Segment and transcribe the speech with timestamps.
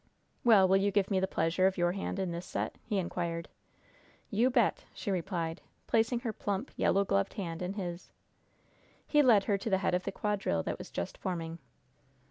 [0.43, 3.49] "Well, will you give me the pleasure of your hand in this set?" he inquired.
[4.31, 8.11] "You bet!" she replied, placing her plump, yellow gloved hand in his.
[9.05, 11.59] He led her to the head of the quadrille that was just forming.